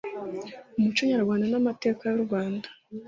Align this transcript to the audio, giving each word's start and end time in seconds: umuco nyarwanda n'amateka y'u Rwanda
umuco 0.77 1.01
nyarwanda 1.09 1.45
n'amateka 1.49 2.01
y'u 2.11 2.21
Rwanda 2.25 2.67